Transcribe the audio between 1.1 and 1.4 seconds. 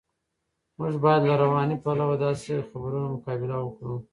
له